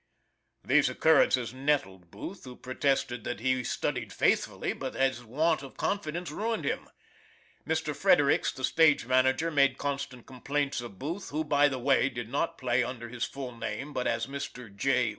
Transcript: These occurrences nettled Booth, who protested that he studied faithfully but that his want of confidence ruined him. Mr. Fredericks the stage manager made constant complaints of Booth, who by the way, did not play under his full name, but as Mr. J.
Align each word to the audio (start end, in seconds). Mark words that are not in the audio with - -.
These 0.63 0.89
occurrences 0.89 1.53
nettled 1.53 2.09
Booth, 2.09 2.43
who 2.45 2.55
protested 2.55 3.23
that 3.23 3.39
he 3.39 3.63
studied 3.63 4.11
faithfully 4.11 4.73
but 4.73 4.93
that 4.93 5.09
his 5.09 5.23
want 5.23 5.61
of 5.61 5.77
confidence 5.77 6.31
ruined 6.31 6.65
him. 6.65 6.89
Mr. 7.67 7.95
Fredericks 7.95 8.51
the 8.51 8.63
stage 8.63 9.05
manager 9.05 9.51
made 9.51 9.77
constant 9.77 10.25
complaints 10.25 10.81
of 10.81 10.97
Booth, 10.97 11.29
who 11.29 11.43
by 11.43 11.67
the 11.67 11.77
way, 11.77 12.09
did 12.09 12.29
not 12.29 12.57
play 12.57 12.83
under 12.83 13.09
his 13.09 13.25
full 13.25 13.55
name, 13.55 13.93
but 13.93 14.07
as 14.07 14.25
Mr. 14.25 14.75
J. 14.75 15.09